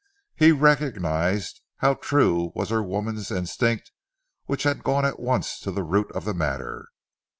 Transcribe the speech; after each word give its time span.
He 0.35 0.51
recognised 0.51 1.61
how 1.77 1.93
true 1.93 2.51
was 2.55 2.69
her 2.71 2.81
woman's 2.81 3.29
instinct 3.29 3.91
which 4.47 4.63
had 4.63 4.83
gone 4.83 5.05
at 5.05 5.19
once 5.19 5.59
to 5.59 5.69
the 5.71 5.83
root 5.83 6.11
of 6.13 6.25
the 6.25 6.33
matter. 6.33 6.87